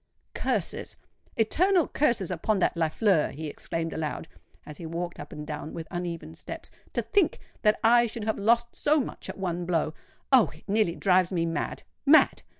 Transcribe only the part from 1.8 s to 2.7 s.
curses upon